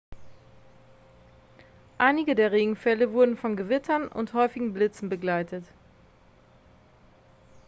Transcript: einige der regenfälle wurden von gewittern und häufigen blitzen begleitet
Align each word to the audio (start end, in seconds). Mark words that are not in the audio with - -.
einige 1.99 2.33
der 2.33 2.51
regenfälle 2.51 3.13
wurden 3.13 3.37
von 3.37 3.55
gewittern 3.55 4.07
und 4.07 4.33
häufigen 4.33 4.73
blitzen 4.73 5.09
begleitet 5.09 5.63